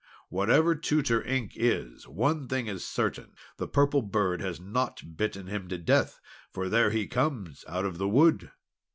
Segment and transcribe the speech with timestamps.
[0.29, 5.67] "Whatever Tutor Ink is, one thing is certain, the Purple Bird has not bitten him
[5.67, 6.19] to death!
[6.49, 8.49] for there he comes out of the wood!"